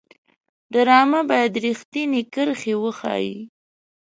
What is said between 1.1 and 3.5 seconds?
باید رښتینې کرښې وساتي